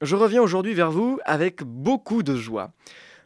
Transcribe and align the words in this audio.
Je 0.00 0.14
reviens 0.14 0.40
aujourd'hui 0.40 0.74
vers 0.74 0.92
vous 0.92 1.18
avec 1.24 1.64
beaucoup 1.64 2.22
de 2.22 2.36
joie. 2.36 2.70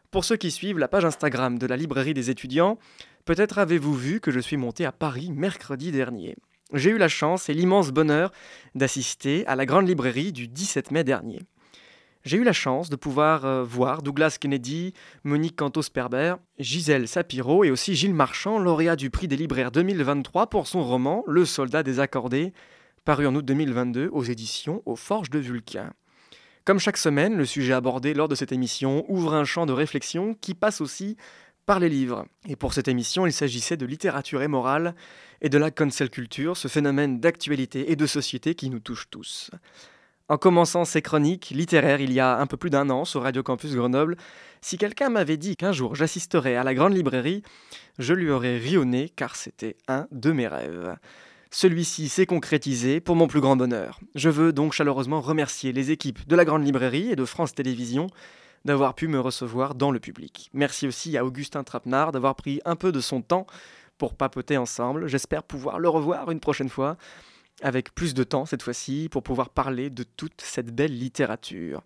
Pour 0.09 0.25
ceux 0.25 0.37
qui 0.37 0.49
suivent 0.49 0.79
la 0.79 0.87
page 0.87 1.05
Instagram 1.05 1.59
de 1.59 1.67
la 1.67 1.77
librairie 1.77 2.15
des 2.15 2.31
étudiants, 2.31 2.79
peut-être 3.25 3.59
avez-vous 3.59 3.93
vu 3.93 4.19
que 4.19 4.31
je 4.31 4.39
suis 4.39 4.57
monté 4.57 4.83
à 4.83 4.91
Paris 4.91 5.31
mercredi 5.31 5.91
dernier. 5.91 6.35
J'ai 6.73 6.89
eu 6.89 6.97
la 6.97 7.09
chance 7.09 7.47
et 7.47 7.53
l'immense 7.53 7.91
bonheur 7.91 8.31
d'assister 8.73 9.45
à 9.45 9.55
la 9.55 9.67
grande 9.67 9.87
librairie 9.87 10.31
du 10.31 10.47
17 10.47 10.89
mai 10.89 11.03
dernier. 11.03 11.41
J'ai 12.23 12.37
eu 12.37 12.43
la 12.43 12.53
chance 12.53 12.89
de 12.89 12.95
pouvoir 12.95 13.45
euh, 13.45 13.63
voir 13.63 14.01
Douglas 14.01 14.37
Kennedy, 14.39 14.93
Monique 15.23 15.57
Cantos-Perber, 15.57 16.37
Gisèle 16.57 17.07
Sapiro 17.07 17.63
et 17.63 17.69
aussi 17.69 17.93
Gilles 17.93 18.15
Marchand, 18.15 18.57
lauréat 18.57 18.95
du 18.95 19.11
prix 19.11 19.27
des 19.27 19.37
libraires 19.37 19.69
2023 19.69 20.47
pour 20.47 20.65
son 20.65 20.83
roman 20.83 21.23
Le 21.27 21.45
soldat 21.45 21.83
désaccordé, 21.83 22.51
paru 23.05 23.27
en 23.27 23.35
août 23.35 23.45
2022 23.45 24.09
aux 24.11 24.23
éditions 24.23 24.81
Aux 24.87 24.95
Forges 24.95 25.29
de 25.29 25.37
Vulcain. 25.37 25.93
Comme 26.65 26.79
chaque 26.79 26.97
semaine, 26.97 27.35
le 27.35 27.45
sujet 27.45 27.73
abordé 27.73 28.13
lors 28.13 28.29
de 28.29 28.35
cette 28.35 28.53
émission 28.53 29.03
ouvre 29.09 29.33
un 29.33 29.43
champ 29.43 29.65
de 29.65 29.73
réflexion 29.73 30.33
qui 30.39 30.53
passe 30.53 30.79
aussi 30.79 31.17
par 31.65 31.79
les 31.79 31.89
livres. 31.89 32.25
Et 32.47 32.55
pour 32.55 32.73
cette 32.73 32.87
émission, 32.87 33.25
il 33.25 33.33
s'agissait 33.33 33.75
de 33.75 33.85
littérature 33.85 34.41
et 34.41 34.47
morale 34.47 34.95
et 35.41 35.49
de 35.49 35.57
la 35.57 35.71
cancel 35.71 36.09
culture, 36.09 36.55
ce 36.55 36.69
phénomène 36.69 37.19
d'actualité 37.19 37.91
et 37.91 37.97
de 37.97 38.05
société 38.05 38.55
qui 38.55 38.69
nous 38.69 38.79
touche 38.79 39.09
tous. 39.09 39.51
En 40.29 40.37
commençant 40.37 40.85
ces 40.85 41.01
chroniques 41.01 41.49
littéraires 41.49 41.99
il 41.99 42.13
y 42.13 42.21
a 42.21 42.37
un 42.37 42.47
peu 42.47 42.55
plus 42.55 42.69
d'un 42.69 42.89
an 42.89 43.03
sur 43.03 43.23
Radio 43.23 43.43
Campus 43.43 43.75
Grenoble, 43.75 44.15
si 44.61 44.77
quelqu'un 44.77 45.09
m'avait 45.09 45.35
dit 45.35 45.57
qu'un 45.57 45.73
jour 45.73 45.95
j'assisterais 45.95 46.55
à 46.55 46.63
la 46.63 46.73
grande 46.73 46.95
librairie, 46.95 47.43
je 47.99 48.13
lui 48.13 48.31
aurais 48.31 48.57
rionné 48.57 49.09
car 49.09 49.35
c'était 49.35 49.75
un 49.89 50.07
de 50.11 50.31
mes 50.31 50.47
rêves. 50.47 50.95
Celui-ci 51.55 52.09
s'est 52.09 52.25
concrétisé 52.25 52.99
pour 52.99 53.15
mon 53.15 53.27
plus 53.27 53.39
grand 53.39 53.55
bonheur. 53.55 53.99
Je 54.15 54.29
veux 54.29 54.51
donc 54.51 54.73
chaleureusement 54.73 55.21
remercier 55.21 55.71
les 55.71 55.91
équipes 55.91 56.27
de 56.27 56.35
la 56.35 56.45
Grande 56.45 56.65
Librairie 56.65 57.11
et 57.11 57.15
de 57.15 57.25
France 57.25 57.53
Télévisions 57.53 58.07
d'avoir 58.65 58.95
pu 58.95 59.07
me 59.07 59.19
recevoir 59.19 59.75
dans 59.75 59.91
le 59.91 59.99
public. 59.99 60.49
Merci 60.53 60.87
aussi 60.87 61.15
à 61.15 61.23
Augustin 61.23 61.63
Trapenard 61.63 62.11
d'avoir 62.11 62.33
pris 62.33 62.59
un 62.65 62.75
peu 62.75 62.91
de 62.91 62.99
son 62.99 63.21
temps 63.21 63.45
pour 63.99 64.15
papoter 64.15 64.57
ensemble. 64.57 65.07
J'espère 65.07 65.43
pouvoir 65.43 65.77
le 65.77 65.89
revoir 65.89 66.31
une 66.31 66.39
prochaine 66.39 66.69
fois 66.69 66.97
avec 67.61 67.93
plus 67.93 68.15
de 68.15 68.23
temps 68.23 68.47
cette 68.47 68.63
fois-ci 68.63 69.07
pour 69.11 69.21
pouvoir 69.21 69.51
parler 69.51 69.91
de 69.91 70.01
toute 70.01 70.41
cette 70.41 70.73
belle 70.73 70.97
littérature. 70.97 71.83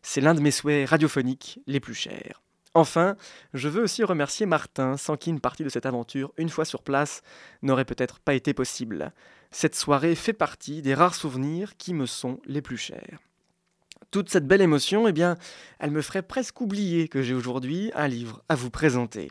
C'est 0.00 0.22
l'un 0.22 0.32
de 0.32 0.40
mes 0.40 0.50
souhaits 0.50 0.88
radiophoniques 0.88 1.60
les 1.66 1.80
plus 1.80 1.94
chers. 1.94 2.40
Enfin, 2.74 3.16
je 3.52 3.68
veux 3.68 3.82
aussi 3.82 4.02
remercier 4.02 4.46
Martin, 4.46 4.96
sans 4.96 5.16
qui 5.16 5.30
une 5.30 5.40
partie 5.40 5.64
de 5.64 5.68
cette 5.68 5.84
aventure, 5.84 6.32
une 6.38 6.48
fois 6.48 6.64
sur 6.64 6.82
place, 6.82 7.22
n'aurait 7.60 7.84
peut-être 7.84 8.18
pas 8.18 8.34
été 8.34 8.54
possible. 8.54 9.12
Cette 9.50 9.74
soirée 9.74 10.14
fait 10.14 10.32
partie 10.32 10.80
des 10.80 10.94
rares 10.94 11.14
souvenirs 11.14 11.76
qui 11.76 11.92
me 11.92 12.06
sont 12.06 12.40
les 12.46 12.62
plus 12.62 12.78
chers. 12.78 13.18
Toute 14.10 14.30
cette 14.30 14.46
belle 14.46 14.62
émotion, 14.62 15.06
eh 15.06 15.12
bien, 15.12 15.36
elle 15.78 15.90
me 15.90 16.02
ferait 16.02 16.22
presque 16.22 16.60
oublier 16.62 17.08
que 17.08 17.22
j'ai 17.22 17.34
aujourd'hui 17.34 17.90
un 17.94 18.08
livre 18.08 18.42
à 18.48 18.54
vous 18.54 18.70
présenter. 18.70 19.30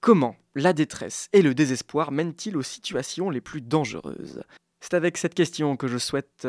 Comment 0.00 0.36
la 0.54 0.72
détresse 0.72 1.28
et 1.32 1.42
le 1.42 1.54
désespoir 1.54 2.12
mènent-ils 2.12 2.56
aux 2.56 2.62
situations 2.62 3.28
les 3.28 3.40
plus 3.40 3.60
dangereuses? 3.60 4.42
C'est 4.80 4.94
avec 4.94 5.16
cette 5.18 5.34
question 5.34 5.76
que 5.76 5.88
je 5.88 5.98
souhaite 5.98 6.48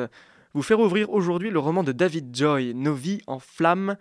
vous 0.54 0.64
faire 0.64 0.80
ouvrir 0.80 1.10
aujourd'hui 1.10 1.52
le 1.52 1.60
roman 1.60 1.84
de 1.84 1.92
David 1.92 2.36
Joy, 2.36 2.74
Nos 2.74 2.94
vies 2.94 3.22
en 3.28 3.40
flammes, 3.40 3.98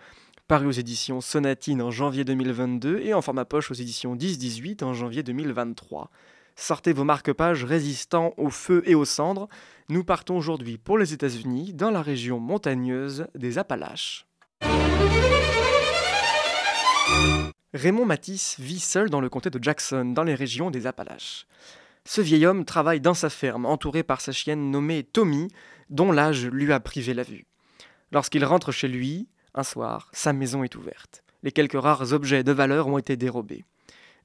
paru 0.47 0.67
aux 0.67 0.73
éditions 0.73 1.21
Sonatine 1.23 1.81
en 1.81 1.91
janvier 1.91 2.25
2022 2.25 3.01
et 3.01 3.15
en 3.15 3.23
format 3.23 3.47
poche 3.47 3.71
aux 3.71 3.75
éditions 3.75 4.15
10-18 4.15 4.85
en 4.85 4.93
janvier 4.93 5.23
2023. 5.23 6.11
Sortez 6.55 6.93
vos 6.93 7.05
marque-pages 7.05 7.65
résistants 7.65 8.35
au 8.37 8.51
feu 8.51 8.83
et 8.85 8.95
aux 8.95 9.07
cendres. 9.07 9.49
Nous 9.89 10.05
partons 10.05 10.37
aujourd'hui 10.37 10.77
pour 10.77 10.99
les 10.99 11.15
États-Unis, 11.15 11.73
dans 11.73 11.91
la 11.91 12.03
région 12.03 12.41
montagneuse 12.41 13.27
des 13.35 13.57
Appalaches. 13.59 14.27
Raymond 17.73 18.05
Matisse 18.05 18.57
vit 18.61 18.81
seul 18.81 19.09
dans 19.09 19.21
le 19.21 19.31
comté 19.31 19.51
de 19.51 19.63
Jackson, 19.63 20.05
dans 20.05 20.25
les 20.25 20.35
régions 20.35 20.71
des 20.71 20.87
Appalaches. 20.87 21.47
Ce 22.05 22.21
vieil 22.21 22.45
homme 22.45 22.67
travaille 22.67 23.01
dans 23.01 23.15
sa 23.15 23.31
ferme, 23.31 23.65
entouré 23.65 24.03
par 24.03 24.21
sa 24.21 24.33
chienne 24.33 24.71
nommée 24.71 25.05
Tommy, 25.05 25.49
dont 25.89 26.13
l'âge 26.13 26.47
lui 26.47 26.71
a 26.71 26.81
privé 26.81 27.15
la 27.15 27.23
vue. 27.23 27.47
Lorsqu'il 28.13 28.45
rentre 28.45 28.71
chez 28.71 28.89
lui, 28.89 29.27
un 29.55 29.63
soir, 29.63 30.09
sa 30.13 30.33
maison 30.33 30.65
est 30.65 30.75
ouverte. 30.75 31.23
Les 31.43 31.53
quelques 31.53 31.81
rares 31.81 32.13
objets 32.13 32.43
de 32.43 32.53
valeur 32.53 32.89
ont 32.89 32.99
été 32.99 33.17
dérobés. 33.17 33.65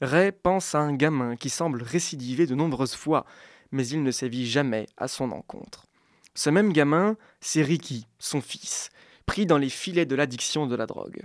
Ray 0.02 0.32
pense 0.32 0.76
à 0.76 0.80
un 0.80 0.94
gamin 0.94 1.36
qui 1.36 1.50
semble 1.50 1.84
récidiver 1.84 2.48
de 2.48 2.56
nombreuses 2.56 2.96
fois, 2.96 3.26
mais 3.72 3.88
il 3.88 4.02
ne 4.02 4.12
sévit 4.12 4.50
jamais 4.50 4.88
à 4.98 5.08
son 5.08 5.32
encontre. 5.32 5.86
Ce 6.36 6.50
même 6.50 6.72
gamin, 6.72 7.18
c'est 7.42 7.62
Ricky, 7.62 8.08
son 8.18 8.42
fils, 8.42 8.90
pris 9.26 9.46
dans 9.46 9.58
les 9.58 9.70
filets 9.70 10.06
de 10.06 10.16
l'addiction 10.16 10.68
de 10.68 10.76
la 10.76 10.86
drogue. 10.86 11.22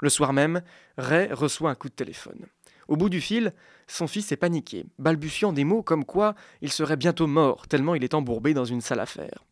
Le 0.00 0.10
soir 0.10 0.32
même, 0.32 0.62
Ray 0.98 1.32
reçoit 1.32 1.70
un 1.70 1.74
coup 1.74 1.88
de 1.88 1.94
téléphone. 1.94 2.46
Au 2.88 2.96
bout 2.96 3.08
du 3.08 3.20
fil, 3.20 3.52
son 3.86 4.06
fils 4.06 4.30
est 4.32 4.36
paniqué, 4.36 4.84
balbutiant 4.98 5.52
des 5.52 5.64
mots 5.64 5.82
comme 5.82 6.04
quoi 6.04 6.34
il 6.60 6.70
serait 6.70 6.96
bientôt 6.96 7.26
mort, 7.26 7.66
tellement 7.68 7.94
il 7.94 8.04
est 8.04 8.14
embourbé 8.14 8.54
dans 8.54 8.64
une 8.64 8.80
sale 8.80 9.00
affaire. 9.00 9.44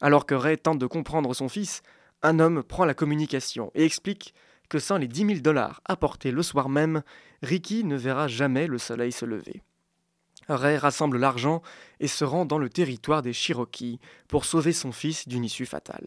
Alors 0.00 0.26
que 0.26 0.34
Ray 0.34 0.58
tente 0.58 0.78
de 0.78 0.86
comprendre 0.86 1.34
son 1.34 1.48
fils, 1.48 1.82
un 2.22 2.38
homme 2.38 2.62
prend 2.62 2.84
la 2.84 2.94
communication 2.94 3.70
et 3.74 3.84
explique 3.84 4.34
que 4.68 4.78
sans 4.78 4.98
les 4.98 5.08
dix 5.08 5.24
mille 5.24 5.42
dollars 5.42 5.80
apportés 5.84 6.30
le 6.30 6.42
soir 6.42 6.68
même, 6.68 7.02
Ricky 7.42 7.84
ne 7.84 7.96
verra 7.96 8.28
jamais 8.28 8.66
le 8.66 8.78
soleil 8.78 9.12
se 9.12 9.24
lever. 9.24 9.62
Ray 10.48 10.76
rassemble 10.76 11.18
l'argent 11.18 11.62
et 12.00 12.08
se 12.08 12.24
rend 12.24 12.44
dans 12.44 12.58
le 12.58 12.68
territoire 12.68 13.22
des 13.22 13.32
Cherokees 13.32 14.00
pour 14.28 14.44
sauver 14.44 14.72
son 14.72 14.92
fils 14.92 15.28
d'une 15.28 15.44
issue 15.44 15.66
fatale. 15.66 16.06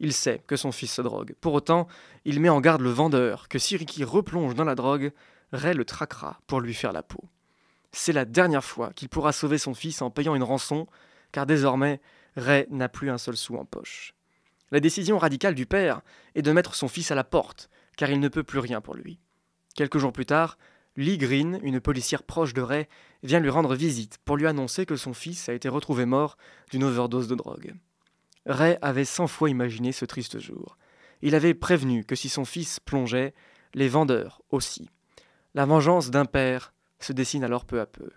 Il 0.00 0.12
sait 0.12 0.42
que 0.46 0.56
son 0.56 0.70
fils 0.70 0.92
se 0.92 1.02
drogue. 1.02 1.34
Pour 1.40 1.54
autant, 1.54 1.88
il 2.24 2.40
met 2.40 2.48
en 2.48 2.60
garde 2.60 2.82
le 2.82 2.90
vendeur 2.90 3.48
que 3.48 3.58
si 3.58 3.76
Ricky 3.76 4.04
replonge 4.04 4.54
dans 4.54 4.64
la 4.64 4.76
drogue, 4.76 5.12
Ray 5.52 5.74
le 5.74 5.84
traquera 5.84 6.40
pour 6.46 6.60
lui 6.60 6.74
faire 6.74 6.92
la 6.92 7.02
peau. 7.02 7.24
C'est 7.90 8.12
la 8.12 8.24
dernière 8.24 8.64
fois 8.64 8.92
qu'il 8.92 9.08
pourra 9.08 9.32
sauver 9.32 9.58
son 9.58 9.74
fils 9.74 10.02
en 10.02 10.10
payant 10.10 10.34
une 10.34 10.42
rançon, 10.42 10.86
car 11.32 11.46
désormais, 11.46 12.00
Ray 12.36 12.66
n'a 12.70 12.88
plus 12.88 13.10
un 13.10 13.18
seul 13.18 13.36
sou 13.36 13.56
en 13.56 13.64
poche. 13.64 14.14
La 14.70 14.80
décision 14.80 15.18
radicale 15.18 15.54
du 15.54 15.66
père 15.66 16.02
est 16.34 16.42
de 16.42 16.52
mettre 16.52 16.74
son 16.74 16.88
fils 16.88 17.10
à 17.10 17.14
la 17.14 17.24
porte, 17.24 17.70
car 17.96 18.10
il 18.10 18.20
ne 18.20 18.28
peut 18.28 18.42
plus 18.42 18.58
rien 18.58 18.80
pour 18.80 18.94
lui. 18.94 19.18
Quelques 19.74 19.98
jours 19.98 20.12
plus 20.12 20.26
tard, 20.26 20.58
Lee 20.96 21.16
Green, 21.16 21.60
une 21.62 21.80
policière 21.80 22.22
proche 22.22 22.54
de 22.54 22.60
Ray, 22.60 22.88
vient 23.22 23.40
lui 23.40 23.50
rendre 23.50 23.74
visite 23.74 24.18
pour 24.24 24.36
lui 24.36 24.46
annoncer 24.46 24.84
que 24.84 24.96
son 24.96 25.14
fils 25.14 25.48
a 25.48 25.54
été 25.54 25.68
retrouvé 25.68 26.04
mort 26.04 26.36
d'une 26.70 26.84
overdose 26.84 27.28
de 27.28 27.34
drogue. 27.34 27.74
Ray 28.46 28.78
avait 28.82 29.04
cent 29.04 29.26
fois 29.26 29.48
imaginé 29.48 29.92
ce 29.92 30.04
triste 30.04 30.38
jour. 30.40 30.76
Il 31.22 31.34
avait 31.34 31.54
prévenu 31.54 32.04
que 32.04 32.16
si 32.16 32.28
son 32.28 32.44
fils 32.44 32.80
plongeait, 32.80 33.34
les 33.74 33.88
vendeurs 33.88 34.42
aussi. 34.50 34.90
La 35.54 35.66
vengeance 35.66 36.10
d'un 36.10 36.24
père 36.24 36.74
se 36.98 37.12
dessine 37.12 37.44
alors 37.44 37.64
peu 37.64 37.80
à 37.80 37.86
peu. 37.86 38.10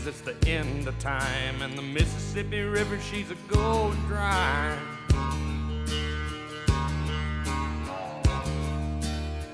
Says 0.00 0.06
it's 0.06 0.20
the 0.20 0.48
end 0.48 0.86
of 0.88 0.98
time, 0.98 1.62
and 1.62 1.76
the 1.76 1.82
Mississippi 1.82 2.60
River, 2.60 2.98
she's 3.00 3.30
a 3.30 3.34
going 3.52 3.96
dry. 4.06 4.78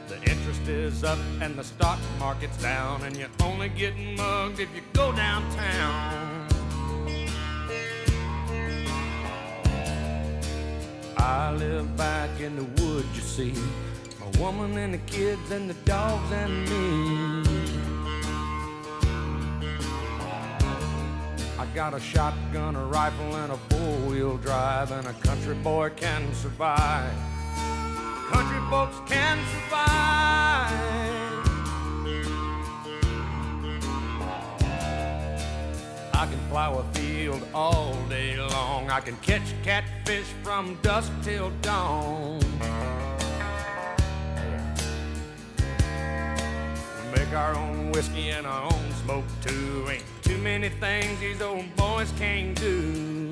The 0.08 0.16
interest 0.22 0.68
is 0.68 1.04
up 1.04 1.18
and 1.40 1.56
the 1.56 1.64
stock 1.64 1.98
market's 2.18 2.60
down, 2.62 3.02
and 3.02 3.16
you're 3.16 3.28
only 3.42 3.68
getting 3.70 4.16
mugged 4.16 4.60
if 4.60 4.74
you 4.74 4.82
go 4.92 5.12
downtown. 5.12 6.48
I 11.16 11.52
live 11.52 11.96
back 11.96 12.40
in 12.40 12.56
the 12.56 12.82
woods, 12.82 13.08
you 13.14 13.22
see. 13.22 13.54
My 14.20 14.40
woman 14.40 14.76
and 14.78 14.94
the 14.94 14.98
kids 14.98 15.50
and 15.50 15.68
the 15.68 15.74
dogs 15.84 16.30
and 16.32 16.68
me. 16.68 17.45
Got 21.76 21.92
a 21.92 22.00
shotgun, 22.00 22.74
a 22.74 22.86
rifle, 22.86 23.36
and 23.36 23.52
a 23.52 23.56
four-wheel 23.68 24.38
drive, 24.38 24.90
and 24.92 25.06
a 25.06 25.12
country 25.12 25.54
boy 25.56 25.90
can 25.90 26.32
survive. 26.32 27.12
Country 28.30 28.58
folks 28.70 28.96
can 29.06 29.36
survive. 29.52 30.72
I 36.14 36.26
can 36.30 36.38
plow 36.48 36.78
a 36.78 36.98
field 36.98 37.46
all 37.52 37.94
day 38.08 38.38
long. 38.38 38.88
I 38.88 39.00
can 39.00 39.16
catch 39.16 39.52
catfish 39.62 40.28
from 40.42 40.78
dusk 40.80 41.12
till 41.20 41.50
dawn. 41.60 42.40
Make 47.14 47.32
our 47.34 47.54
own 47.54 47.92
whiskey 47.92 48.30
and 48.30 48.46
our 48.46 48.62
own 48.64 48.92
smoke 49.04 49.26
too. 49.42 49.88
Ain't 49.90 50.15
too 50.26 50.38
many 50.38 50.68
things 50.68 51.20
these 51.20 51.40
old 51.40 51.64
boys 51.76 52.12
can't 52.18 52.58
do. 52.58 53.30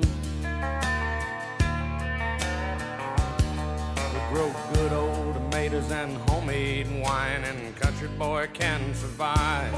We 4.13 4.19
grow 4.31 4.49
good 4.73 4.93
old 4.93 5.33
tomatoes 5.33 5.91
and 5.91 6.15
homemade 6.29 6.87
wine, 7.03 7.43
and 7.43 7.75
country 7.75 8.07
boy 8.17 8.47
can 8.53 8.93
survive. 8.93 9.73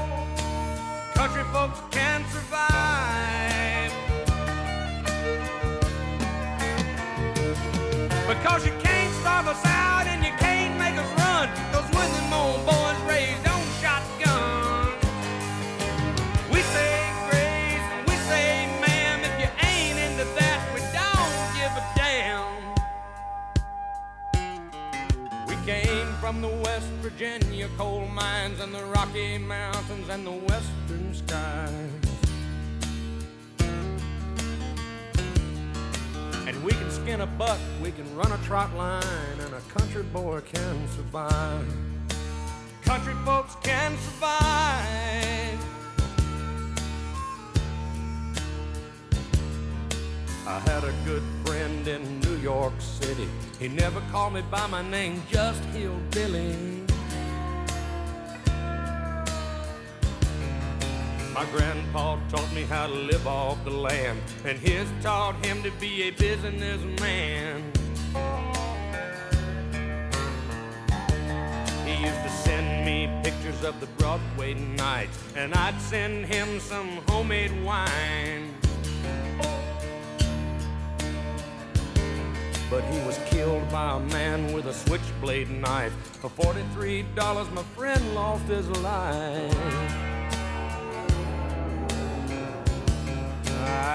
Country 1.14 1.42
folks 1.52 1.80
can 1.90 2.24
survive. 2.30 3.92
Because 8.28 8.64
you 8.64 8.72
can't 8.80 9.12
starve 9.14 9.48
us 9.48 9.64
out 9.64 10.07
from 26.28 26.42
the 26.42 26.48
West 26.48 26.86
Virginia 27.00 27.66
coal 27.78 28.06
mines 28.08 28.60
and 28.60 28.74
the 28.74 28.84
Rocky 28.84 29.38
Mountains 29.38 30.10
and 30.10 30.26
the 30.26 30.30
western 30.30 31.14
skies. 31.14 31.90
And 36.46 36.62
we 36.62 36.72
can 36.72 36.90
skin 36.90 37.22
a 37.22 37.26
buck, 37.26 37.58
we 37.82 37.92
can 37.92 38.14
run 38.14 38.30
a 38.30 38.36
trot 38.44 38.76
line, 38.76 39.40
and 39.40 39.54
a 39.54 39.60
country 39.72 40.02
boy 40.02 40.42
can 40.42 40.86
survive. 40.88 41.66
Country 42.82 43.14
folks 43.24 43.54
can 43.62 43.96
survive. 43.96 45.58
I 50.46 50.58
had 50.66 50.84
a 50.84 50.92
good 51.06 51.22
friend 51.46 51.88
in 51.88 52.20
York 52.42 52.74
City. 52.78 53.28
He 53.58 53.68
never 53.68 54.00
called 54.12 54.34
me 54.34 54.42
by 54.50 54.66
my 54.66 54.82
name, 54.82 55.22
just 55.30 55.62
Hillbilly. 55.66 56.84
My 61.32 61.44
grandpa 61.52 62.18
taught 62.28 62.52
me 62.52 62.62
how 62.62 62.86
to 62.86 62.92
live 62.92 63.26
off 63.26 63.62
the 63.64 63.70
land, 63.70 64.20
and 64.44 64.58
his 64.58 64.88
taught 65.02 65.34
him 65.44 65.62
to 65.62 65.70
be 65.72 66.02
a 66.02 66.10
businessman. 66.10 67.62
He 71.84 71.94
used 72.04 72.22
to 72.22 72.30
send 72.30 72.84
me 72.84 73.08
pictures 73.22 73.62
of 73.64 73.78
the 73.80 73.86
Broadway 73.98 74.54
nights, 74.54 75.18
and 75.36 75.54
I'd 75.54 75.80
send 75.80 76.26
him 76.26 76.60
some 76.60 76.98
homemade 77.08 77.52
wine. 77.64 78.54
But 82.70 82.84
he 82.84 82.98
was 83.06 83.18
killed 83.26 83.68
by 83.70 83.96
a 83.96 84.00
man 84.00 84.52
with 84.52 84.66
a 84.66 84.74
switchblade 84.74 85.50
knife. 85.50 85.92
For 86.20 86.30
$43, 86.30 87.52
my 87.52 87.62
friend 87.74 88.14
lost 88.14 88.44
his 88.44 88.68
life. 88.68 89.98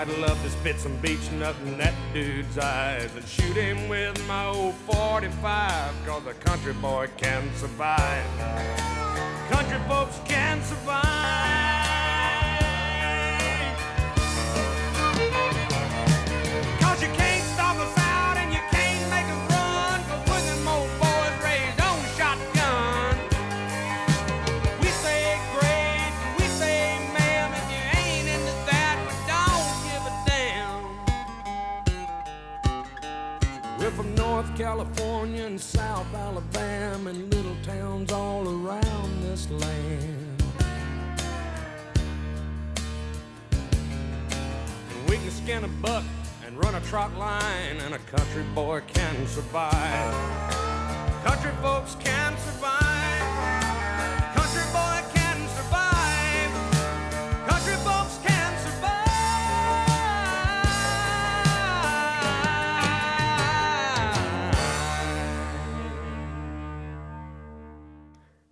I'd 0.05 0.09
love 0.19 0.41
to 0.43 0.49
spit 0.49 0.79
some 0.79 0.97
beach 0.97 1.31
nut 1.31 1.55
in 1.65 1.77
that 1.77 1.93
dude's 2.13 2.57
eyes 2.57 3.09
and 3.15 3.25
shoot 3.25 3.55
him 3.55 3.87
with 3.87 4.27
my 4.27 4.47
old 4.47 4.75
45, 4.75 5.93
cause 6.05 6.25
a 6.27 6.33
country 6.33 6.73
boy 6.73 7.07
can 7.15 7.49
survive. 7.55 8.25
Country 9.49 9.79
folks 9.87 10.19
can 10.25 10.61
survive. 10.63 11.62
California 34.55 35.45
and 35.45 35.59
South 35.59 36.13
Alabama 36.13 37.09
and 37.09 37.33
little 37.33 37.55
towns 37.63 38.11
all 38.11 38.47
around 38.47 39.23
this 39.23 39.49
land. 39.49 40.43
And 43.49 45.09
we 45.09 45.17
can 45.17 45.31
skin 45.31 45.63
a 45.63 45.67
buck 45.67 46.03
and 46.45 46.55
run 46.63 46.75
a 46.75 46.81
trot 46.81 47.17
line, 47.17 47.77
and 47.83 47.95
a 47.95 47.99
country 47.99 48.43
boy 48.53 48.81
can 48.87 49.25
survive. 49.25 50.13
Country 51.23 51.51
folks 51.63 51.95
can 51.95 52.22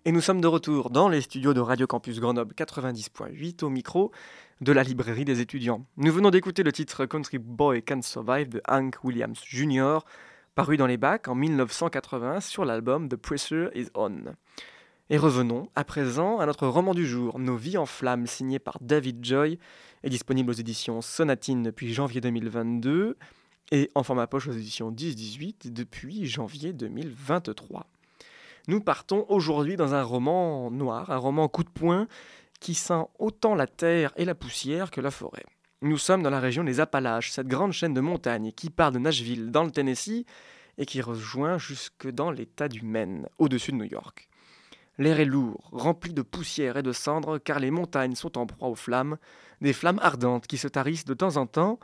Et 0.04 0.10
nous 0.10 0.20
sommes 0.20 0.40
de 0.40 0.48
retour 0.48 0.90
dans 0.90 1.08
les 1.08 1.20
studios 1.20 1.54
de 1.54 1.60
Radio 1.60 1.86
Campus 1.86 2.18
Grenoble 2.18 2.54
90.8 2.54 3.62
au 3.62 3.68
micro 3.68 4.10
de 4.60 4.72
la 4.72 4.82
librairie 4.82 5.24
des 5.24 5.40
étudiants. 5.40 5.86
Nous 5.96 6.12
venons 6.12 6.30
d'écouter 6.30 6.64
le 6.64 6.72
titre 6.72 7.06
Country 7.06 7.38
Boy 7.38 7.84
Can 7.84 8.02
Survive 8.02 8.48
de 8.48 8.60
Hank 8.66 8.96
Williams 9.04 9.40
Jr., 9.46 10.00
paru 10.56 10.76
dans 10.76 10.88
les 10.88 10.96
bacs 10.96 11.28
en 11.28 11.36
1980 11.36 12.40
sur 12.40 12.64
l'album 12.64 13.08
The 13.08 13.14
Pressure 13.14 13.70
Is 13.76 13.90
On. 13.94 14.34
Et 15.08 15.18
revenons 15.18 15.68
à 15.76 15.84
présent 15.84 16.40
à 16.40 16.46
notre 16.46 16.66
roman 16.66 16.94
du 16.94 17.06
jour, 17.06 17.38
Nos 17.38 17.56
vies 17.56 17.78
en 17.78 17.86
flammes, 17.86 18.26
signé 18.26 18.58
par 18.58 18.78
David 18.80 19.24
Joy, 19.24 19.60
est 20.02 20.10
disponible 20.10 20.50
aux 20.50 20.54
éditions 20.54 21.00
Sonatine 21.00 21.62
depuis 21.62 21.94
janvier 21.94 22.20
2022 22.20 23.16
et 23.70 23.88
en 23.94 24.02
format 24.02 24.26
poche 24.26 24.48
aux 24.48 24.52
éditions 24.52 24.90
10-18 24.90 25.72
depuis 25.72 26.26
janvier 26.26 26.72
2023. 26.72 27.86
Nous 28.68 28.80
partons 28.80 29.26
aujourd'hui 29.28 29.76
dans 29.76 29.94
un 29.94 30.02
roman 30.02 30.70
noir, 30.70 31.10
un 31.10 31.16
roman 31.16 31.48
coup 31.48 31.64
de 31.64 31.70
poing 31.70 32.06
qui 32.60 32.74
sent 32.74 33.02
autant 33.18 33.56
la 33.56 33.66
terre 33.66 34.12
et 34.16 34.24
la 34.24 34.36
poussière 34.36 34.90
que 34.90 35.00
la 35.00 35.10
forêt. 35.10 35.44
Nous 35.80 35.98
sommes 35.98 36.22
dans 36.22 36.30
la 36.30 36.38
région 36.38 36.62
des 36.62 36.78
Appalaches, 36.78 37.32
cette 37.32 37.48
grande 37.48 37.72
chaîne 37.72 37.92
de 37.92 38.00
montagnes 38.00 38.52
qui 38.52 38.70
part 38.70 38.92
de 38.92 39.00
Nashville 39.00 39.50
dans 39.50 39.64
le 39.64 39.72
Tennessee 39.72 40.24
et 40.78 40.86
qui 40.86 41.00
rejoint 41.00 41.58
jusque 41.58 42.08
dans 42.08 42.30
l'état 42.30 42.68
du 42.68 42.82
Maine, 42.82 43.28
au-dessus 43.38 43.72
de 43.72 43.78
New 43.78 43.90
York. 43.90 44.28
L'air 44.98 45.18
est 45.18 45.24
lourd, 45.24 45.68
rempli 45.72 46.12
de 46.12 46.22
poussière 46.22 46.76
et 46.76 46.84
de 46.84 46.92
cendres 46.92 47.38
car 47.38 47.58
les 47.58 47.72
montagnes 47.72 48.14
sont 48.14 48.38
en 48.38 48.46
proie 48.46 48.68
aux 48.68 48.76
flammes, 48.76 49.16
des 49.60 49.72
flammes 49.72 49.98
ardentes 50.02 50.46
qui 50.46 50.56
se 50.56 50.68
tarissent 50.68 51.04
de 51.04 51.14
temps 51.14 51.36
en 51.36 51.46
temps 51.46 51.80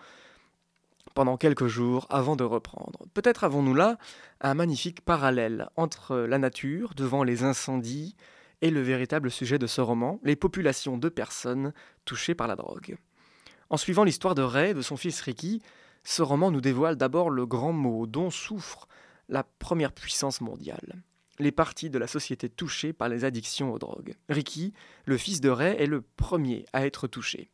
pendant 1.14 1.36
quelques 1.36 1.66
jours 1.66 2.06
avant 2.10 2.36
de 2.36 2.44
reprendre. 2.44 3.06
Peut-être 3.14 3.44
avons-nous 3.44 3.74
là 3.74 3.98
un 4.40 4.54
magnifique 4.54 5.04
parallèle 5.04 5.68
entre 5.76 6.16
la 6.16 6.38
nature 6.38 6.94
devant 6.94 7.22
les 7.22 7.42
incendies 7.42 8.16
et 8.60 8.70
le 8.70 8.80
véritable 8.80 9.30
sujet 9.30 9.58
de 9.58 9.66
ce 9.66 9.80
roman, 9.80 10.20
les 10.22 10.36
populations 10.36 10.98
de 10.98 11.08
personnes 11.08 11.72
touchées 12.04 12.34
par 12.34 12.48
la 12.48 12.56
drogue. 12.56 12.96
En 13.70 13.76
suivant 13.76 14.04
l'histoire 14.04 14.34
de 14.34 14.42
Ray 14.42 14.70
et 14.70 14.74
de 14.74 14.82
son 14.82 14.96
fils 14.96 15.20
Ricky, 15.20 15.62
ce 16.04 16.22
roman 16.22 16.50
nous 16.50 16.60
dévoile 16.60 16.96
d'abord 16.96 17.30
le 17.30 17.46
grand 17.46 17.72
mot 17.72 18.06
dont 18.06 18.30
souffre 18.30 18.88
la 19.28 19.44
première 19.44 19.92
puissance 19.92 20.40
mondiale. 20.40 21.02
Les 21.38 21.52
parties 21.52 21.90
de 21.90 21.98
la 21.98 22.06
société 22.06 22.48
touchées 22.48 22.92
par 22.92 23.08
les 23.08 23.24
addictions 23.24 23.72
aux 23.72 23.78
drogues. 23.78 24.14
Ricky, 24.28 24.72
le 25.04 25.16
fils 25.18 25.40
de 25.40 25.50
Ray, 25.50 25.76
est 25.78 25.86
le 25.86 26.00
premier 26.00 26.64
à 26.72 26.86
être 26.86 27.06
touché. 27.06 27.50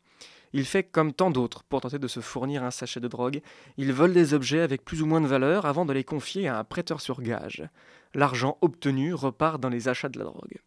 Il 0.57 0.65
fait 0.65 0.85
comme 0.85 1.13
tant 1.13 1.33
d'autres 1.33 1.65
pour 1.65 1.81
tenter 1.81 1.99
de 1.99 2.07
se 2.07 2.21
fournir 2.21 2.63
un 2.63 2.71
sachet 2.71 3.01
de 3.01 3.09
drogue. 3.09 3.43
Il 3.77 3.93
vole 3.93 4.13
des 4.13 4.35
objets 4.35 4.61
avec 4.61 4.85
plus 4.85 5.03
ou 5.03 5.07
moins 5.07 5.21
de 5.21 5.27
valeur 5.27 5.67
avant 5.67 5.85
de 5.85 5.93
les 5.93 6.05
confier 6.05 6.47
à 6.47 6.57
un 6.57 6.63
prêteur 6.63 7.01
sur 7.01 7.23
gage. 7.23 7.69
L'argent 8.15 8.57
obtenu 8.61 9.15
repart 9.15 9.61
dans 9.61 9.69
les 9.69 9.89
achats 9.89 10.09
de 10.09 10.17
la 10.17 10.25
drogue. 10.25 10.61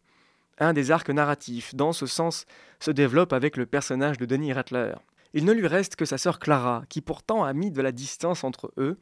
Un 0.58 0.74
des 0.74 0.90
arcs 0.90 1.08
narratifs, 1.08 1.74
dans 1.74 1.94
ce 1.94 2.04
sens, 2.04 2.44
se 2.80 2.90
développe 2.90 3.32
avec 3.32 3.56
le 3.56 3.64
personnage 3.64 4.18
de 4.18 4.26
Denis 4.26 4.52
Rattler. 4.52 4.92
Il 5.32 5.46
ne 5.46 5.52
lui 5.52 5.66
reste 5.66 5.96
que 5.96 6.04
sa 6.04 6.18
sœur 6.18 6.38
Clara, 6.38 6.82
qui 6.90 7.00
pourtant 7.00 7.42
a 7.44 7.54
mis 7.54 7.70
de 7.70 7.80
la 7.80 7.90
distance 7.90 8.44
entre 8.44 8.70
eux, 8.76 8.98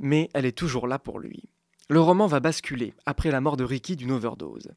mais 0.00 0.28
elle 0.34 0.44
est 0.44 0.58
toujours 0.58 0.88
là 0.88 0.98
pour 0.98 1.20
lui. 1.20 1.44
Le 1.88 2.00
roman 2.00 2.26
va 2.26 2.40
basculer 2.40 2.94
après 3.06 3.30
la 3.30 3.40
mort 3.40 3.56
de 3.56 3.64
Ricky 3.64 3.94
d'une 3.94 4.10
overdose. 4.10 4.72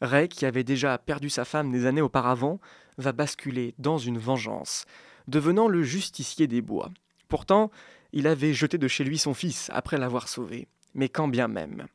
Ray, 0.00 0.28
qui 0.28 0.46
avait 0.46 0.64
déjà 0.64 0.98
perdu 0.98 1.30
sa 1.30 1.44
femme 1.44 1.72
des 1.72 1.86
années 1.86 2.00
auparavant, 2.00 2.60
va 2.98 3.12
basculer 3.12 3.74
dans 3.78 3.98
une 3.98 4.18
vengeance, 4.18 4.86
devenant 5.26 5.68
le 5.68 5.82
justicier 5.82 6.46
des 6.46 6.62
bois. 6.62 6.90
Pourtant, 7.28 7.70
il 8.12 8.26
avait 8.26 8.54
jeté 8.54 8.78
de 8.78 8.88
chez 8.88 9.04
lui 9.04 9.18
son 9.18 9.34
fils 9.34 9.70
après 9.72 9.98
l'avoir 9.98 10.28
sauvé, 10.28 10.68
mais 10.94 11.08
quand 11.08 11.28
bien 11.28 11.48
même. 11.48 11.86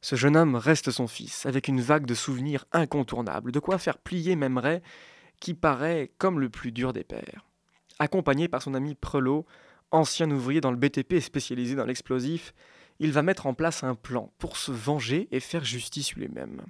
Ce 0.00 0.14
jeune 0.14 0.36
homme 0.36 0.54
reste 0.54 0.90
son 0.90 1.08
fils, 1.08 1.46
avec 1.46 1.68
une 1.68 1.80
vague 1.80 2.06
de 2.06 2.14
souvenirs 2.14 2.64
incontournables, 2.72 3.52
de 3.52 3.58
quoi 3.58 3.78
faire 3.78 3.98
plier 3.98 4.36
même 4.36 4.58
Ray, 4.58 4.80
qui 5.40 5.54
paraît 5.54 6.12
comme 6.18 6.40
le 6.40 6.48
plus 6.48 6.72
dur 6.72 6.92
des 6.92 7.04
pères. 7.04 7.46
Accompagné 7.98 8.48
par 8.48 8.62
son 8.62 8.74
ami 8.74 8.94
Prelot, 8.94 9.46
ancien 9.90 10.30
ouvrier 10.30 10.60
dans 10.60 10.70
le 10.70 10.76
BTP 10.76 11.20
spécialisé 11.20 11.74
dans 11.74 11.86
l'explosif, 11.86 12.54
il 12.98 13.12
va 13.12 13.22
mettre 13.22 13.46
en 13.46 13.54
place 13.54 13.84
un 13.84 13.94
plan 13.94 14.32
pour 14.38 14.56
se 14.56 14.70
venger 14.70 15.28
et 15.30 15.40
faire 15.40 15.64
justice 15.64 16.14
lui-même. 16.14 16.62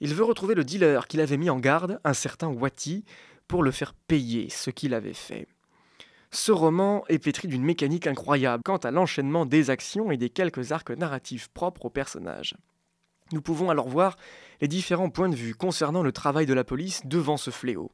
Il 0.00 0.14
veut 0.14 0.24
retrouver 0.24 0.54
le 0.54 0.64
dealer 0.64 1.06
qu'il 1.06 1.20
avait 1.20 1.36
mis 1.36 1.50
en 1.50 1.58
garde, 1.58 2.00
un 2.04 2.14
certain 2.14 2.48
Wati, 2.48 3.04
pour 3.48 3.62
le 3.62 3.70
faire 3.70 3.94
payer 3.94 4.50
ce 4.50 4.70
qu'il 4.70 4.94
avait 4.94 5.14
fait. 5.14 5.46
Ce 6.30 6.50
roman 6.50 7.04
est 7.08 7.20
pétri 7.20 7.46
d'une 7.46 7.62
mécanique 7.62 8.08
incroyable 8.08 8.62
quant 8.64 8.78
à 8.78 8.90
l'enchaînement 8.90 9.46
des 9.46 9.70
actions 9.70 10.10
et 10.10 10.16
des 10.16 10.30
quelques 10.30 10.72
arcs 10.72 10.90
narratifs 10.90 11.48
propres 11.48 11.86
aux 11.86 11.90
personnages. 11.90 12.56
Nous 13.32 13.40
pouvons 13.40 13.70
alors 13.70 13.88
voir 13.88 14.16
les 14.60 14.68
différents 14.68 15.10
points 15.10 15.28
de 15.28 15.36
vue 15.36 15.54
concernant 15.54 16.02
le 16.02 16.12
travail 16.12 16.46
de 16.46 16.54
la 16.54 16.64
police 16.64 17.02
devant 17.06 17.36
ce 17.36 17.50
fléau. 17.50 17.92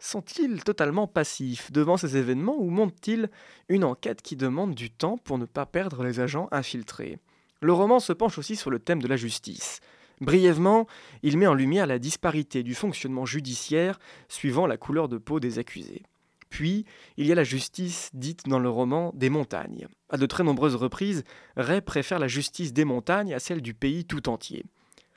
Sont-ils 0.00 0.64
totalement 0.64 1.06
passifs 1.06 1.70
devant 1.70 1.96
ces 1.96 2.16
événements 2.16 2.56
ou 2.58 2.70
montent-ils 2.70 3.30
une 3.68 3.84
enquête 3.84 4.22
qui 4.22 4.36
demande 4.36 4.74
du 4.74 4.90
temps 4.90 5.18
pour 5.18 5.38
ne 5.38 5.44
pas 5.44 5.66
perdre 5.66 6.02
les 6.02 6.18
agents 6.18 6.48
infiltrés? 6.50 7.18
Le 7.60 7.72
roman 7.72 8.00
se 8.00 8.12
penche 8.12 8.38
aussi 8.38 8.56
sur 8.56 8.70
le 8.70 8.80
thème 8.80 9.00
de 9.00 9.06
la 9.06 9.16
justice. 9.16 9.80
Brièvement, 10.22 10.86
il 11.24 11.36
met 11.36 11.48
en 11.48 11.54
lumière 11.54 11.88
la 11.88 11.98
disparité 11.98 12.62
du 12.62 12.76
fonctionnement 12.76 13.26
judiciaire 13.26 13.98
suivant 14.28 14.68
la 14.68 14.76
couleur 14.76 15.08
de 15.08 15.18
peau 15.18 15.40
des 15.40 15.58
accusés. 15.58 16.04
Puis, 16.48 16.84
il 17.16 17.26
y 17.26 17.32
a 17.32 17.34
la 17.34 17.42
justice 17.42 18.08
dite 18.14 18.46
dans 18.46 18.60
le 18.60 18.68
roman 18.68 19.10
des 19.16 19.30
montagnes. 19.30 19.88
À 20.10 20.18
de 20.18 20.26
très 20.26 20.44
nombreuses 20.44 20.76
reprises, 20.76 21.24
Ray 21.56 21.80
préfère 21.80 22.20
la 22.20 22.28
justice 22.28 22.72
des 22.72 22.84
montagnes 22.84 23.34
à 23.34 23.40
celle 23.40 23.62
du 23.62 23.74
pays 23.74 24.04
tout 24.04 24.28
entier. 24.28 24.64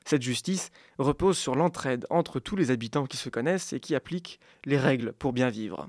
Cette 0.05 0.23
justice 0.23 0.71
repose 0.97 1.37
sur 1.37 1.53
l'entraide 1.53 2.07
entre 2.09 2.39
tous 2.39 2.55
les 2.55 2.71
habitants 2.71 3.05
qui 3.05 3.17
se 3.17 3.29
connaissent 3.29 3.73
et 3.73 3.79
qui 3.79 3.93
appliquent 3.93 4.39
les 4.65 4.79
règles 4.79 5.13
pour 5.13 5.33
bien 5.33 5.49
vivre. 5.49 5.87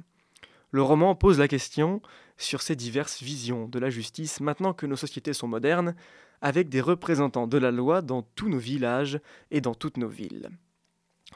Le 0.72 0.82
roman 0.82 1.14
pose 1.14 1.38
la 1.38 1.48
question 1.48 2.02
sur 2.36 2.60
ces 2.60 2.76
diverses 2.76 3.22
visions 3.22 3.66
de 3.66 3.78
la 3.78 3.88
justice 3.88 4.40
maintenant 4.40 4.74
que 4.74 4.84
nos 4.84 4.96
sociétés 4.96 5.32
sont 5.32 5.48
modernes, 5.48 5.94
avec 6.40 6.68
des 6.68 6.80
représentants 6.80 7.46
de 7.46 7.58
la 7.58 7.70
loi 7.70 8.02
dans 8.02 8.22
tous 8.22 8.48
nos 8.48 8.58
villages 8.58 9.20
et 9.50 9.60
dans 9.60 9.74
toutes 9.74 9.96
nos 9.96 10.08
villes. 10.08 10.50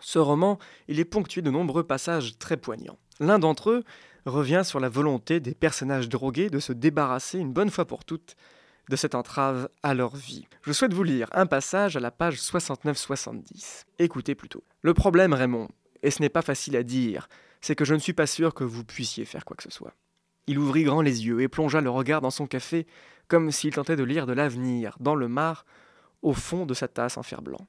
Ce 0.00 0.19
roman, 0.19 0.59
il 0.88 1.00
est 1.00 1.04
ponctué 1.04 1.42
de 1.42 1.50
nombreux 1.50 1.85
passages 1.85 2.38
très 2.38 2.57
poignants. 2.57 2.99
L'un 3.19 3.38
d'entre 3.38 3.71
eux 3.71 3.85
revient 4.26 4.62
sur 4.64 4.80
la 4.80 4.88
volonté 4.88 5.40
des 5.40 5.54
personnages 5.54 6.09
drogués 6.09 6.50
de 6.50 6.59
se 6.59 6.73
débarrasser 6.73 7.38
une 7.38 7.52
bonne 7.52 7.71
fois 7.71 7.87
pour 7.87 8.04
toutes 8.04 8.37
de 8.88 8.97
cette 8.97 9.14
entrave 9.14 9.69
à 9.83 9.95
leur 9.95 10.16
vie. 10.16 10.47
Je 10.62 10.73
souhaite 10.73 10.95
vous 10.95 11.04
lire 11.04 11.28
un 11.33 11.47
passage 11.47 11.97
à 11.97 12.00
la 12.00 12.11
page 12.11 12.37
69-70. 12.37 13.85
Écoutez 13.99 14.35
plutôt. 14.35 14.64
Le 14.83 14.95
problème, 14.95 15.33
Raymond, 15.33 15.69
et 16.02 16.11
ce 16.11 16.21
n'est 16.21 16.28
pas 16.28 16.42
facile 16.42 16.76
à 16.76 16.83
dire, 16.83 17.28
c'est 17.61 17.76
que 17.76 17.85
je 17.85 17.95
ne 17.95 18.00
suis 18.00 18.12
pas 18.12 18.26
sûr 18.26 18.54
que 18.54 18.64
vous 18.64 18.85
puissiez 18.85 19.25
faire 19.25 19.45
quoi 19.45 19.57
que 19.57 19.62
ce 19.62 19.71
soit. 19.71 19.95
Il 20.47 20.59
ouvrit 20.59 20.85
grand 20.85 21.02
les 21.02 21.26
yeux 21.26 21.40
et 21.40 21.49
plongea 21.49 21.80
le 21.80 21.90
regard 21.90 22.20
dans 22.20 22.30
son 22.30 22.47
café 22.47 22.87
comme 23.28 23.50
s'il 23.52 23.75
tentait 23.75 23.97
de 23.97 24.02
lire 24.02 24.26
de 24.26 24.32
l'avenir 24.32 24.97
dans 25.00 25.14
le 25.14 25.28
mar 25.28 25.64
au 26.23 26.32
fond 26.32 26.66
de 26.66 26.75
sa 26.75 26.88
tasse 26.88 27.16
en 27.16 27.23
fer 27.23 27.42
blanc. 27.42 27.66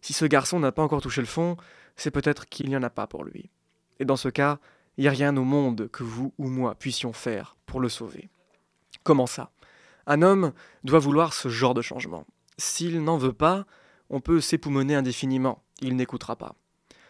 Si 0.00 0.12
ce 0.12 0.24
garçon 0.24 0.60
n'a 0.60 0.72
pas 0.72 0.82
encore 0.82 1.00
touché 1.00 1.20
le 1.20 1.26
fond, 1.26 1.56
c'est 1.96 2.10
peut-être 2.10 2.46
qu'il 2.46 2.68
n'y 2.68 2.76
en 2.76 2.82
a 2.82 2.90
pas 2.90 3.06
pour 3.06 3.24
lui. 3.24 3.50
Et 4.00 4.04
dans 4.04 4.16
ce 4.16 4.28
cas, 4.28 4.58
il 4.96 5.02
n'y 5.02 5.08
a 5.08 5.12
rien 5.12 5.36
au 5.36 5.44
monde 5.44 5.88
que 5.90 6.02
vous 6.02 6.32
ou 6.38 6.48
moi 6.48 6.74
puissions 6.74 7.12
faire 7.12 7.56
pour 7.66 7.80
le 7.80 7.88
sauver. 7.88 8.28
Comment 9.04 9.26
ça? 9.26 9.50
Un 10.06 10.22
homme 10.22 10.52
doit 10.84 10.98
vouloir 10.98 11.32
ce 11.32 11.48
genre 11.48 11.74
de 11.74 11.82
changement. 11.82 12.26
S'il 12.56 13.02
n'en 13.02 13.18
veut 13.18 13.32
pas, 13.32 13.66
on 14.10 14.20
peut 14.20 14.40
s'époumoner 14.40 14.94
indéfiniment, 14.94 15.62
il 15.80 15.96
n'écoutera 15.96 16.36
pas. 16.36 16.54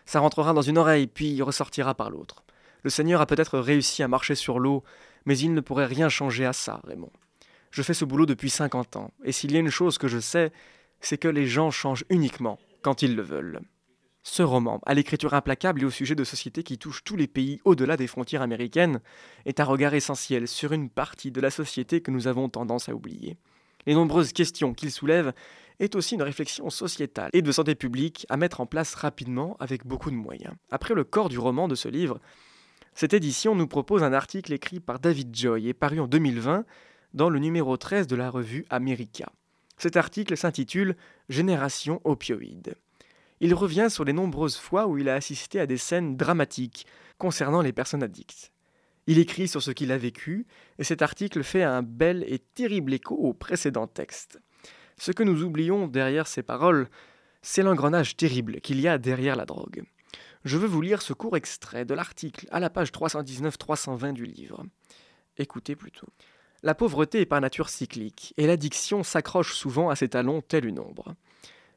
Ça 0.05 0.21
rentrera 0.21 0.53
dans 0.53 0.63
une 0.63 0.79
oreille, 0.79 1.07
puis 1.07 1.41
ressortira 1.43 1.95
par 1.95 2.11
l'autre. 2.11 2.45
Le 2.89 2.91
Seigneur 2.91 3.21
a 3.21 3.27
peut-être 3.27 3.59
réussi 3.59 4.03
à 4.03 4.09
marcher 4.09 4.35
sur 4.35 4.59
l'eau, 4.59 4.83
mais 5.27 5.39
il 5.39 5.53
ne 5.53 5.61
pourrait 5.61 5.85
rien 5.85 6.09
changer 6.09 6.47
à 6.47 6.55
ça, 6.55 6.81
Raymond. 6.85 7.13
Je 7.71 7.83
fais 7.83 7.93
ce 7.93 8.07
boulot 8.07 8.25
depuis 8.25 8.49
50 8.49 8.97
ans, 8.97 9.13
et 9.25 9.33
s'il 9.33 9.53
y 9.53 9.57
a 9.57 9.61
une 9.61 9.69
chose 9.69 9.99
que 9.99 10.09
je 10.09 10.19
sais, 10.19 10.53
c'est 11.03 11.19
que 11.19 11.29
les 11.29 11.47
gens 11.47 11.71
changent 11.71 12.07
uniquement 12.09 12.59
quand 12.81 13.03
ils 13.03 13.15
le 13.15 13.21
veulent. 13.21 13.61
Ce 14.23 14.43
roman, 14.43 14.81
à 14.87 14.95
l'écriture 14.95 15.35
implacable 15.35 15.83
et 15.83 15.85
au 15.85 15.91
sujet 15.91 16.15
de 16.15 16.25
sociétés 16.25 16.63
qui 16.63 16.79
touchent 16.79 17.05
tous 17.05 17.17
les 17.17 17.27
pays 17.27 17.61
au-delà 17.67 17.99
des 17.99 18.07
frontières 18.07 18.41
américaines, 18.41 19.03
est 19.45 19.61
un 19.61 19.65
regard 19.65 19.93
essentiel 19.93 20.49
sur 20.49 20.73
une 20.73 20.89
partie 20.89 21.31
de 21.31 21.43
la 21.43 21.51
société 21.51 22.01
que 22.01 22.11
nous 22.11 22.27
avons 22.27 22.49
tendance 22.49 22.89
à 22.89 22.95
oublier. 22.95 23.37
Les 23.85 23.93
nombreuses 23.93 24.33
questions 24.33 24.73
qu'il 24.73 24.93
soulève 24.93 25.35
est 25.79 25.95
aussi 25.95 26.15
une 26.15 26.23
réflexion 26.23 26.71
sociétale 26.71 27.29
et 27.35 27.43
de 27.43 27.53
santé 27.53 27.75
publique 27.75 28.25
à 28.31 28.39
mettre 28.39 28.63
en 28.63 28.67
place 28.67 28.95
rapidement 28.95 29.59
avec 29.61 29.87
beaucoup 29.87 30.11
de 30.11 30.17
moyens. 30.17 30.55
Après 30.71 30.95
le 30.95 31.05
corps 31.05 31.29
du 31.29 31.39
roman 31.39 31.69
de 31.69 31.75
ce 31.75 31.89
livre, 31.89 32.19
cette 32.99 33.15
édition 33.15 33.55
nous 33.55 33.69
propose 33.69 34.03
un 34.03 34.13
article 34.13 34.53
écrit 34.53 34.81
par 34.81 34.99
David 34.99 35.35
Joy 35.35 35.69
et 35.69 35.75
paru 35.75 36.01
en 36.01 36.09
2020 36.09 36.65
dans 37.15 37.31
le 37.31 37.39
numéro 37.39 37.77
13 37.77 38.09
de 38.09 38.17
la 38.17 38.29
revue 38.29 38.67
America. 38.71 39.31
Cet 39.77 39.97
article 39.97 40.37
s'intitule 40.37 40.97
Génération 41.29 42.01
opioïde 42.03 42.75
il 43.41 43.55
revient 43.55 43.89
sur 43.89 44.05
les 44.05 44.13
nombreuses 44.13 44.57
fois 44.57 44.87
où 44.87 44.99
il 44.99 45.09
a 45.09 45.15
assisté 45.15 45.61
à 45.61 45.67
des 45.67 45.77
scènes 45.77 46.17
dramatiques 46.17 46.87
concernant 47.19 47.63
les 47.63 47.73
personnes 47.73 48.03
addictes. 48.03 48.53
Il 49.07 49.19
écrit 49.19 49.49
sur 49.49 49.63
ce 49.63 49.71
qu'il 49.71 49.93
a 49.93 49.99
vécu, 49.99 50.47
et 50.79 50.85
cet 50.85 51.03
article 51.03 51.43
fait 51.43 51.63
un 51.63 51.83
bel 51.83 52.25
et 52.27 52.39
terrible 52.39 52.93
écho 52.93 53.15
au 53.15 53.33
précédent 53.33 53.87
texte. 53.87 54.39
Ce 54.99 55.13
que 55.13 55.23
nous 55.23 55.45
oublions 55.45 55.87
derrière 55.87 56.27
ces 56.27 56.43
paroles, 56.43 56.89
c'est 57.41 57.63
l'engrenage 57.63 58.17
terrible 58.17 58.61
qu'il 58.61 58.81
y 58.81 58.89
a 58.89 58.99
derrière 58.99 59.37
la 59.37 59.47
drogue. 59.47 59.85
Je 60.49 60.57
veux 60.57 60.67
vous 60.67 60.81
lire 60.81 61.03
ce 61.03 61.13
court 61.13 61.37
extrait 61.37 61.85
de 61.85 61.95
l'article 61.95 62.49
à 62.51 62.59
la 62.59 62.71
page 62.71 62.91
319-320 62.91 64.15
du 64.15 64.25
livre. 64.25 64.65
Écoutez 65.37 65.77
plutôt. 65.77 66.09
La 66.63 66.75
pauvreté 66.75 67.21
est 67.21 67.27
par 67.27 67.41
nature 67.41 67.69
cyclique, 67.69 68.35
et 68.37 68.47
l'addiction 68.47 69.03
s'accroche 69.03 69.55
souvent 69.55 69.91
à 69.91 69.95
ses 69.95 70.09
talons 70.09 70.41
tel 70.41 70.65
une 70.65 70.81
ombre 70.81 71.15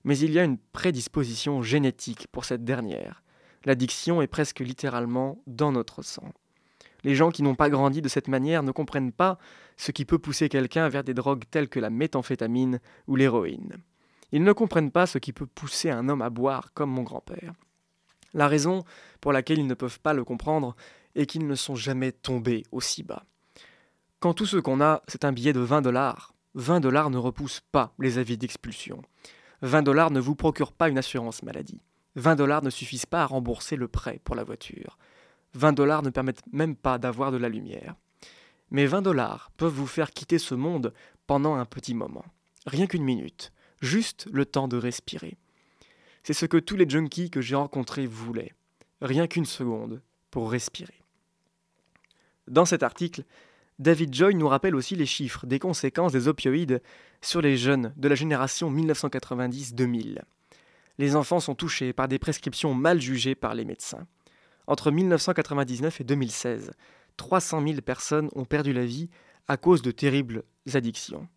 mais 0.04 0.18
il 0.18 0.32
y 0.32 0.40
a 0.40 0.44
une 0.44 0.58
prédisposition 0.58 1.62
génétique 1.62 2.28
pour 2.32 2.46
cette 2.46 2.64
dernière. 2.64 3.24
L'addiction 3.66 4.22
est 4.22 4.28
presque 4.28 4.60
littéralement 4.60 5.42
dans 5.46 5.72
notre 5.72 6.02
sang. 6.02 6.34
Les 7.04 7.16
gens 7.16 7.32
qui 7.32 7.44
n'ont 7.44 7.56
pas 7.56 7.70
grandi 7.70 8.02
de 8.02 8.08
cette 8.08 8.28
manière 8.28 8.64
ne 8.64 8.72
comprennent 8.72 9.12
pas 9.12 9.38
ce 9.78 9.92
qui 9.92 10.06
peut 10.06 10.20
pousser 10.20 10.50
quelqu'un 10.50 10.88
vers 10.90 11.04
des 11.04 11.14
drogues 11.14 11.44
telles 11.50 11.70
que 11.70 11.80
la 11.80 11.90
méthamphétamine 11.90 12.80
ou 13.08 13.16
l'héroïne. 13.16 13.78
Ils 14.32 14.44
ne 14.44 14.54
comprennent 14.54 14.92
pas 14.92 15.08
ce 15.08 15.18
qui 15.18 15.34
peut 15.34 15.48
pousser 15.48 15.90
un 15.90 16.10
homme 16.10 16.22
à 16.22 16.30
boire 16.30 16.74
comme 16.74 16.92
mon 16.92 17.04
grand-père. 17.04 17.54
La 18.34 18.48
raison 18.48 18.84
pour 19.20 19.34
laquelle 19.34 19.60
ils 19.60 19.68
ne 19.68 19.74
peuvent 19.74 20.00
pas 20.00 20.14
le 20.14 20.24
comprendre 20.24 20.76
est 21.16 21.26
qu'ils 21.26 21.48
ne 21.48 21.56
sont 21.56 21.76
jamais 21.76 22.12
tombés 22.12 22.64
aussi 22.72 23.04
bas. 23.04 23.26
Quand 24.20 24.34
tout 24.34 24.46
ce 24.46 24.58
qu'on 24.58 24.82
a, 24.82 25.02
c'est 25.08 25.26
un 25.26 25.32
billet 25.32 25.54
de 25.54 25.60
20 25.60 25.82
dollars, 25.82 26.34
20 26.54 26.80
dollars 26.80 27.10
ne 27.10 27.18
repoussent 27.18 27.64
pas 27.72 27.94
les 28.00 28.18
avis 28.18 28.38
d'expulsion. 28.38 29.02
20 29.62 29.84
dollars 29.84 30.12
ne 30.12 30.20
vous 30.20 30.36
procurent 30.36 30.74
pas 30.74 30.90
une 30.90 30.98
assurance 30.98 31.44
maladie. 31.44 31.82
20 32.16 32.36
dollars 32.36 32.64
ne 32.64 32.70
suffisent 32.70 33.06
pas 33.06 33.24
à 33.24 33.26
rembourser 33.26 33.76
le 33.76 33.88
prêt 33.88 34.20
pour 34.24 34.36
la 34.36 34.44
voiture. 34.44 34.98
20 35.54 35.74
dollars 35.74 36.04
ne 36.04 36.10
permettent 36.10 36.44
même 36.52 36.76
pas 36.76 36.98
d'avoir 36.98 37.32
de 37.32 37.38
la 37.38 37.50
lumière. 37.50 37.96
Mais 38.70 38.86
20 38.86 39.02
dollars 39.02 39.52
peuvent 39.58 39.74
vous 39.74 39.88
faire 39.88 40.12
quitter 40.12 40.40
ce 40.40 40.56
monde 40.56 40.94
pendant 41.28 41.56
un 41.56 41.66
petit 41.66 41.94
moment. 41.94 42.26
Rien 42.66 42.88
qu'une 42.88 43.04
minute. 43.04 43.52
Juste 43.82 44.28
le 44.32 44.46
temps 44.46 44.68
de 44.68 44.78
respirer. 44.78 45.38
C'est 46.24 46.34
ce 46.34 46.46
que 46.46 46.58
tous 46.58 46.76
les 46.76 46.90
junkies 46.90 47.30
que 47.30 47.42
j'ai 47.42 47.56
rencontrés 47.56 48.06
voulaient. 48.06 48.54
Rien 49.02 49.28
qu'une 49.28 49.46
seconde 49.46 50.02
pour 50.30 50.52
respirer. 50.52 51.02
Dans 52.48 52.66
cet 52.66 52.84
article, 52.84 53.24
David 53.80 54.14
Joy 54.14 54.36
nous 54.36 54.48
rappelle 54.48 54.76
aussi 54.76 54.96
les 54.96 55.06
chiffres 55.06 55.48
des 55.48 55.58
conséquences 55.58 56.12
des 56.12 56.28
opioïdes 56.28 56.82
sur 57.22 57.42
les 57.42 57.58
jeunes 57.58 57.94
de 57.98 58.08
la 58.08 58.16
génération 58.16 58.72
1990-2000. 58.72 60.20
Les 61.00 61.16
enfants 61.16 61.40
sont 61.40 61.56
touchés 61.56 61.94
par 61.94 62.08
des 62.08 62.20
prescriptions 62.20 62.76
mal 62.76 63.02
jugées 63.02 63.34
par 63.34 63.56
les 63.56 63.66
médecins. 63.66 64.06
Entre 64.68 64.92
1999 64.92 66.02
et 66.02 66.04
2016, 66.04 66.72
300 67.18 67.64
000 67.66 67.82
personnes 67.82 68.30
ont 68.36 68.46
perdu 68.46 68.74
la 68.74 68.86
vie 68.86 69.10
à 69.48 69.58
cause 69.58 69.82
de 69.82 69.92
terribles 69.92 70.44
addictions. 70.74 71.28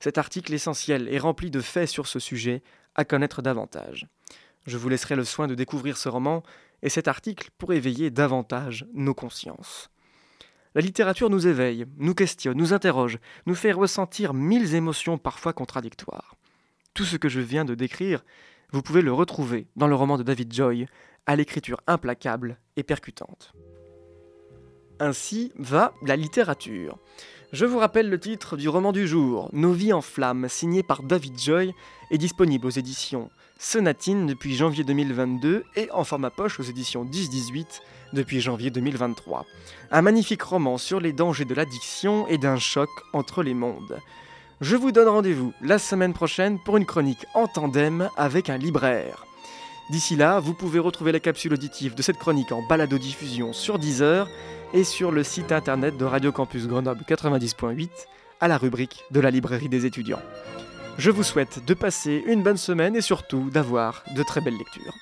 Cet 0.00 0.18
article 0.18 0.52
essentiel 0.52 1.08
est 1.08 1.20
rempli 1.20 1.50
de 1.50 1.60
faits 1.60 1.88
sur 1.88 2.08
ce 2.08 2.18
sujet 2.18 2.62
à 2.94 3.04
connaître 3.04 3.42
davantage. 3.42 4.06
Je 4.66 4.76
vous 4.76 4.88
laisserai 4.88 5.16
le 5.16 5.24
soin 5.24 5.46
de 5.46 5.54
découvrir 5.54 5.96
ce 5.96 6.08
roman 6.08 6.42
et 6.82 6.88
cet 6.88 7.08
article 7.08 7.50
pour 7.58 7.72
éveiller 7.72 8.10
davantage 8.10 8.86
nos 8.94 9.14
consciences. 9.14 9.90
La 10.74 10.80
littérature 10.80 11.30
nous 11.30 11.46
éveille, 11.46 11.84
nous 11.98 12.14
questionne, 12.14 12.56
nous 12.56 12.72
interroge, 12.72 13.18
nous 13.46 13.54
fait 13.54 13.72
ressentir 13.72 14.32
mille 14.34 14.74
émotions 14.74 15.18
parfois 15.18 15.52
contradictoires. 15.52 16.36
Tout 16.94 17.04
ce 17.04 17.16
que 17.16 17.28
je 17.28 17.40
viens 17.40 17.64
de 17.64 17.74
décrire 17.74 18.22
vous 18.72 18.82
pouvez 18.82 19.02
le 19.02 19.12
retrouver 19.12 19.66
dans 19.76 19.86
le 19.86 19.94
roman 19.94 20.16
de 20.16 20.22
David 20.22 20.52
Joy, 20.52 20.86
à 21.26 21.36
l'écriture 21.36 21.80
implacable 21.86 22.58
et 22.76 22.82
percutante. 22.82 23.52
Ainsi 24.98 25.52
va 25.56 25.92
la 26.02 26.16
littérature. 26.16 26.98
Je 27.52 27.66
vous 27.66 27.76
rappelle 27.76 28.08
le 28.08 28.18
titre 28.18 28.56
du 28.56 28.70
roman 28.70 28.92
du 28.92 29.06
jour, 29.06 29.50
Nos 29.52 29.72
vies 29.72 29.92
en 29.92 30.00
flammes, 30.00 30.46
signé 30.48 30.82
par 30.82 31.02
David 31.02 31.38
Joy, 31.38 31.74
est 32.10 32.16
disponible 32.16 32.66
aux 32.66 32.70
éditions 32.70 33.28
Sonatine 33.58 34.26
depuis 34.26 34.56
janvier 34.56 34.84
2022 34.84 35.62
et 35.76 35.90
en 35.90 36.02
format 36.02 36.30
poche 36.30 36.58
aux 36.60 36.62
éditions 36.62 37.04
10-18 37.04 37.66
depuis 38.14 38.40
janvier 38.40 38.70
2023. 38.70 39.44
Un 39.90 40.00
magnifique 40.00 40.40
roman 40.40 40.78
sur 40.78 40.98
les 40.98 41.12
dangers 41.12 41.44
de 41.44 41.54
l'addiction 41.54 42.26
et 42.26 42.38
d'un 42.38 42.56
choc 42.56 42.88
entre 43.12 43.42
les 43.42 43.52
mondes. 43.52 43.98
Je 44.62 44.74
vous 44.74 44.90
donne 44.90 45.08
rendez-vous 45.08 45.52
la 45.60 45.78
semaine 45.78 46.14
prochaine 46.14 46.58
pour 46.58 46.78
une 46.78 46.86
chronique 46.86 47.26
en 47.34 47.48
tandem 47.48 48.08
avec 48.16 48.48
un 48.48 48.56
libraire. 48.56 49.26
D'ici 49.90 50.16
là, 50.16 50.40
vous 50.40 50.54
pouvez 50.54 50.78
retrouver 50.78 51.12
la 51.12 51.20
capsule 51.20 51.52
auditive 51.52 51.94
de 51.94 52.00
cette 52.00 52.16
chronique 52.16 52.50
en 52.50 52.62
balado-diffusion 52.66 53.52
sur 53.52 53.78
Deezer 53.78 54.26
et 54.72 54.84
sur 54.84 55.10
le 55.10 55.22
site 55.22 55.52
internet 55.52 55.96
de 55.96 56.04
Radio 56.04 56.32
Campus 56.32 56.66
Grenoble 56.66 57.02
90.8 57.06 57.88
à 58.40 58.48
la 58.48 58.56
rubrique 58.56 59.04
de 59.10 59.20
la 59.20 59.30
librairie 59.30 59.68
des 59.68 59.86
étudiants. 59.86 60.22
Je 60.98 61.10
vous 61.10 61.22
souhaite 61.22 61.64
de 61.64 61.74
passer 61.74 62.22
une 62.26 62.42
bonne 62.42 62.56
semaine 62.56 62.96
et 62.96 63.00
surtout 63.00 63.50
d'avoir 63.50 64.02
de 64.16 64.22
très 64.22 64.40
belles 64.40 64.56
lectures. 64.56 64.94